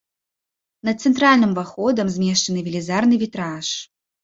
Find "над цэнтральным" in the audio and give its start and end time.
0.89-1.51